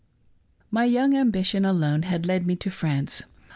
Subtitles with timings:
[0.71, 3.21] My young ambition alone had led me to France.